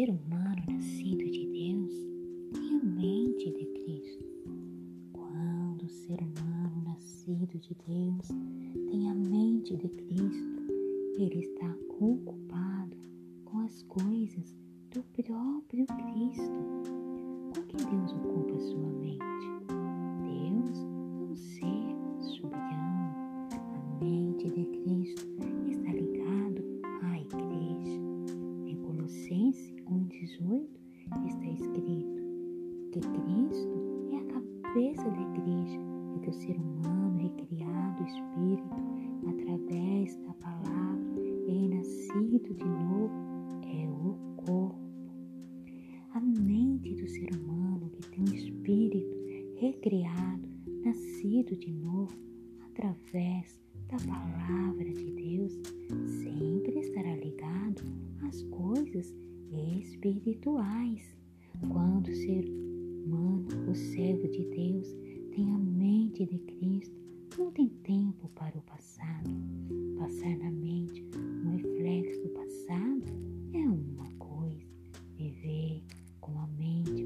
[0.00, 1.92] humano nascido de Deus
[2.50, 4.24] tem a mente de Cristo.
[5.12, 8.28] Quando o ser humano nascido de Deus
[8.88, 10.62] tem a mente de Cristo,
[11.18, 12.96] ele está ocupado
[13.44, 14.56] com as coisas
[14.94, 16.62] do próprio Cristo.
[17.54, 19.20] Com que Deus ocupa sua mente?
[20.22, 23.12] Deus é um ser soberano.
[23.52, 25.51] A mente de Cristo
[50.84, 52.12] nascido de novo
[52.70, 55.52] através da palavra de Deus,
[56.22, 57.82] sempre estará ligado
[58.22, 59.14] às coisas
[59.80, 61.16] espirituais.
[61.70, 64.88] Quando o ser humano, o servo de Deus,
[65.34, 66.96] tem a mente de Cristo,
[67.38, 69.30] não tem tempo para o passado.
[69.98, 71.04] Passar na mente
[71.44, 73.04] um reflexo do passado
[73.52, 74.66] é uma coisa.
[75.16, 75.82] Viver
[76.20, 77.01] com a mente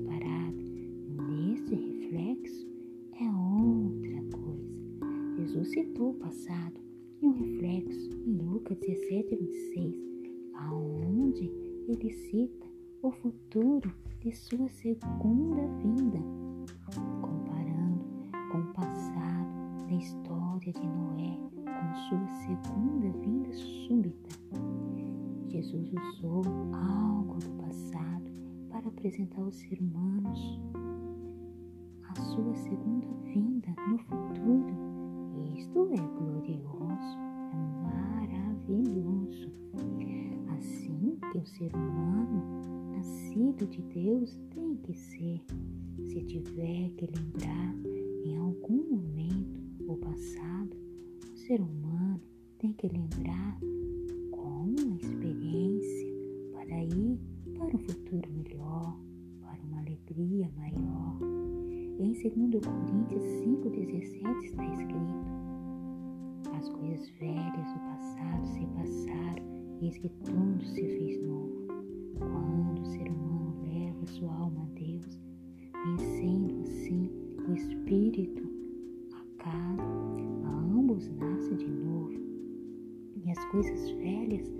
[5.76, 6.80] citou o passado
[7.20, 9.94] e um reflexo em Lucas 17, 26,
[10.54, 11.52] aonde
[11.86, 12.66] ele cita
[13.02, 16.18] o futuro de sua segunda vinda,
[17.20, 18.06] comparando
[18.50, 24.30] com o passado da história de Noé com sua segunda vinda súbita.
[25.48, 28.30] Jesus usou algo do passado
[28.70, 30.58] para apresentar aos seres humanos
[32.08, 34.95] a sua segunda vinda no futuro.
[35.56, 37.18] Isto é glorioso,
[37.52, 39.50] é maravilhoso.
[40.56, 45.44] Assim que o ser humano, nascido de Deus, tem que ser.
[46.04, 47.74] Se tiver que lembrar
[48.24, 50.76] em algum momento o passado,
[51.32, 52.20] o ser humano
[52.58, 53.58] tem que lembrar
[54.30, 56.14] com uma experiência
[56.52, 57.20] para ir
[57.58, 58.98] para um futuro melhor,
[59.40, 61.35] para uma alegria maior.
[61.98, 65.26] Em 2 Coríntios 5,17 está escrito:
[66.54, 69.42] As coisas velhas do passado se passaram,
[69.80, 71.66] eis que tudo se fez novo.
[72.18, 75.18] Quando o ser humano leva sua alma a Deus,
[75.86, 77.10] vencendo assim
[77.48, 78.46] o espírito
[79.14, 79.82] acaba,
[80.74, 82.12] ambos nascem de novo.
[83.24, 84.52] E as coisas velhas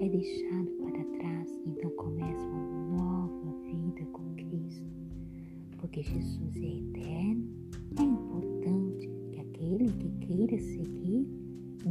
[0.00, 5.01] é deixado para trás, então começa uma nova vida com Cristo.
[5.82, 7.44] Porque Jesus é eterno,
[7.98, 11.26] é importante que aquele que queira seguir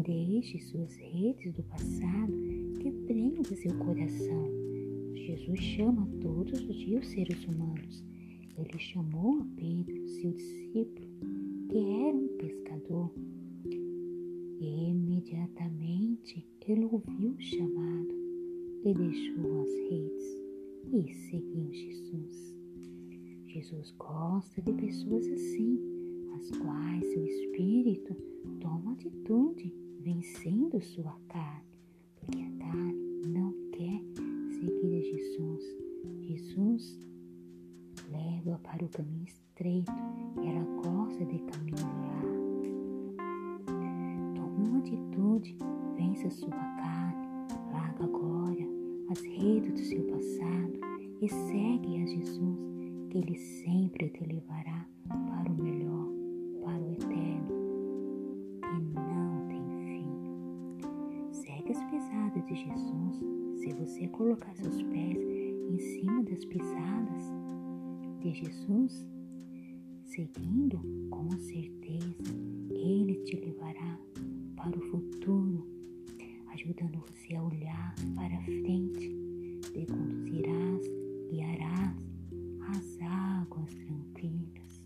[0.01, 2.31] deixe suas redes do passado
[2.79, 2.89] que
[3.57, 4.49] seu coração.
[5.13, 8.01] Jesus chama todos os dias os seres humanos.
[8.57, 11.07] Ele chamou a Pedro, seu discípulo,
[11.69, 13.11] que era um pescador.
[14.61, 18.15] E imediatamente ele ouviu o chamado
[18.85, 20.41] e deixou as redes
[20.93, 22.60] e seguiu Jesus.
[23.53, 25.77] Jesus gosta de pessoas assim,
[26.37, 28.15] as quais seu espírito
[28.61, 31.77] toma atitude, vencendo sua carne,
[32.15, 34.01] porque a carne não quer
[34.53, 35.63] seguir a Jesus.
[36.21, 36.99] Jesus
[38.09, 39.91] leva para o caminho estreito
[40.41, 42.23] e ela gosta de caminhar.
[44.33, 45.57] Toma uma atitude,
[45.97, 47.27] vence a sua carne,
[47.73, 48.65] larga agora
[49.09, 50.79] as redes do seu passado
[51.21, 52.80] e segue a Jesus,
[53.13, 56.07] Ele sempre te levará para o melhor,
[56.63, 57.49] para o eterno,
[58.61, 61.33] que não tem fim.
[61.33, 63.19] Segue as pisadas de Jesus.
[63.59, 67.33] Se você colocar seus pés em cima das pisadas
[68.21, 69.05] de Jesus,
[70.05, 70.79] seguindo,
[71.09, 72.33] com certeza
[72.69, 73.99] Ele te levará
[74.55, 75.67] para o futuro,
[76.53, 79.13] ajudando você a olhar para frente,
[79.73, 80.81] te conduzirás,
[81.29, 82.10] guiarás
[82.71, 84.83] as águas tranquilas.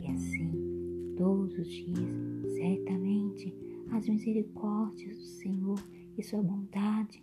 [0.00, 3.52] E assim, todos os dias, certamente,
[3.90, 5.78] as misericórdias do Senhor
[6.16, 7.22] e sua bondade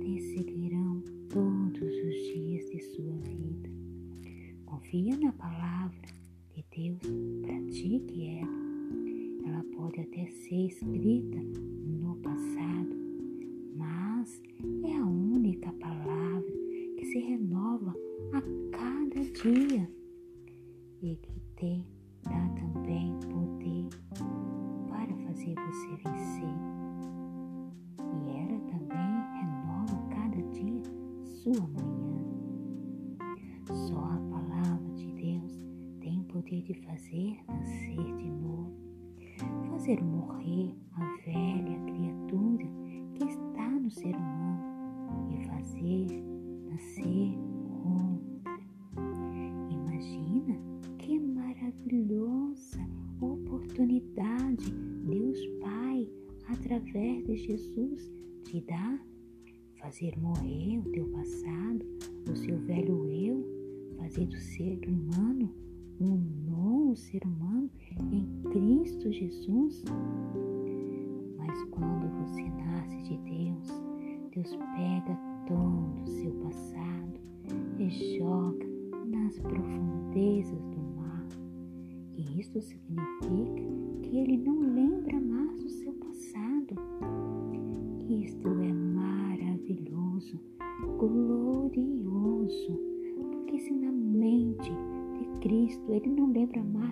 [0.00, 3.70] te seguirão todos os dias de sua vida.
[4.66, 6.08] Confia na palavra
[6.54, 7.00] de Deus,
[7.42, 8.70] pratique ela.
[9.46, 12.96] Ela pode até ser escrita no passado,
[13.76, 14.42] mas
[14.84, 16.52] é a única palavra
[16.96, 17.94] que se renova
[18.32, 18.59] a
[19.42, 19.90] dia
[21.00, 21.86] e que te
[22.24, 23.88] dá também poder
[24.86, 26.56] para fazer você vencer.
[27.98, 30.82] E ela também renova cada dia
[31.24, 32.20] sua manhã.
[33.66, 35.58] Só a palavra de Deus
[36.00, 38.74] tem poder de fazer nascer de novo,
[39.70, 42.66] fazer morrer a velha criatura
[43.14, 46.22] que está no ser humano e fazer
[46.68, 47.39] nascer
[57.30, 58.12] de Jesus,
[58.44, 58.98] te dá
[59.80, 61.86] fazer morrer o teu passado,
[62.28, 63.46] o seu velho eu,
[63.98, 65.48] fazer do ser humano
[66.00, 66.16] um
[66.50, 67.70] novo ser humano
[68.10, 69.84] em Cristo Jesus.
[71.36, 73.68] Mas quando você nasce de Deus,
[74.34, 75.16] Deus pega
[75.46, 77.20] todo o seu passado
[77.78, 78.66] e joga
[79.06, 81.28] nas profundezas do mar.
[82.16, 83.62] E isso significa
[84.02, 84.59] que ele não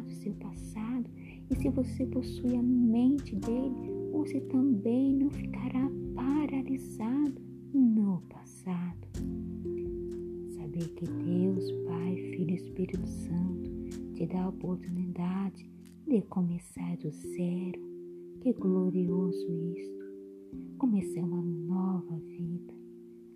[0.08, 1.05] do seu passado
[1.50, 7.40] e se você possui a mente dele, você também não ficará paralisado
[7.72, 9.08] no passado.
[10.56, 13.70] Saber que Deus, Pai, Filho e Espírito Santo
[14.14, 15.70] te dá a oportunidade
[16.06, 17.81] de começar do zero.
[18.40, 19.46] Que glorioso
[19.76, 19.99] isto!
[20.78, 22.75] Começar uma nova vida.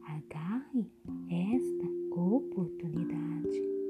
[0.06, 0.86] Agarre
[1.30, 3.81] esta oportunidade.